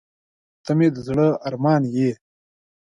•ته 0.65 0.71
مې 0.77 0.87
د 0.95 0.97
زړه 1.07 1.27
ارمان 1.47 1.81
یې. 1.95 2.09